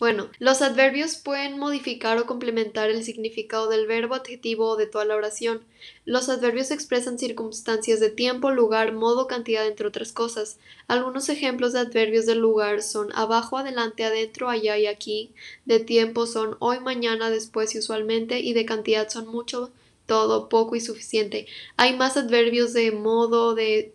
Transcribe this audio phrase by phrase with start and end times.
[0.00, 5.04] Bueno, los adverbios pueden modificar o complementar el significado del verbo, adjetivo o de toda
[5.04, 5.60] la oración.
[6.06, 10.56] Los adverbios expresan circunstancias de tiempo, lugar, modo, cantidad, entre otras cosas.
[10.88, 15.32] Algunos ejemplos de adverbios del lugar son abajo, adelante, adentro, allá y aquí.
[15.66, 18.40] De tiempo son hoy, mañana, después y usualmente.
[18.40, 19.70] Y de cantidad son mucho,
[20.06, 21.46] todo, poco y suficiente.
[21.76, 23.92] Hay más adverbios de modo, de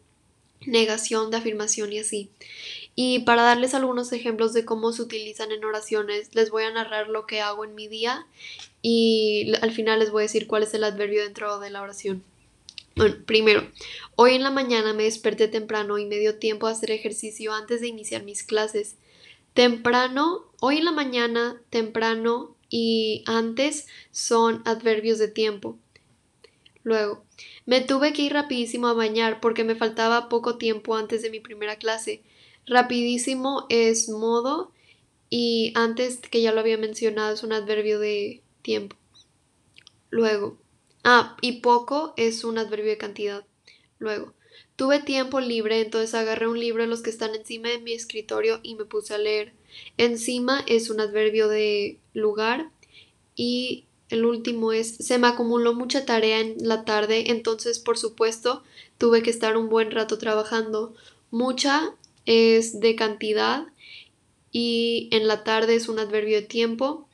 [0.67, 2.29] negación, de afirmación y así.
[2.95, 7.09] Y para darles algunos ejemplos de cómo se utilizan en oraciones, les voy a narrar
[7.09, 8.25] lo que hago en mi día
[8.81, 12.23] y al final les voy a decir cuál es el adverbio dentro de la oración.
[12.95, 13.69] Bueno, primero,
[14.15, 17.81] hoy en la mañana me desperté temprano y me dio tiempo a hacer ejercicio antes
[17.81, 18.95] de iniciar mis clases.
[19.53, 25.77] Temprano, hoy en la mañana, temprano y antes son adverbios de tiempo.
[26.83, 27.25] Luego,
[27.65, 31.41] me tuve que ir rapidísimo a bañar porque me faltaba poco tiempo antes de mi
[31.41, 32.21] primera clase.
[32.67, 34.71] Rapidísimo es modo
[35.29, 38.95] y antes que ya lo había mencionado es un adverbio de tiempo.
[40.09, 40.57] Luego,
[41.03, 43.45] ah, y poco es un adverbio de cantidad.
[43.99, 44.33] Luego,
[44.75, 48.59] tuve tiempo libre, entonces agarré un libro de los que están encima de mi escritorio
[48.63, 49.53] y me puse a leer.
[49.97, 52.71] Encima es un adverbio de lugar
[53.35, 58.63] y el último es se me acumuló mucha tarea en la tarde, entonces por supuesto
[58.97, 60.93] tuve que estar un buen rato trabajando.
[61.31, 61.93] Mucha
[62.25, 63.67] es de cantidad
[64.51, 67.07] y en la tarde es un adverbio de tiempo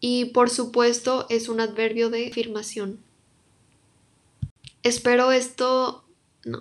[0.00, 3.00] y por supuesto es un adverbio de afirmación.
[4.82, 6.04] Espero esto...
[6.44, 6.60] No,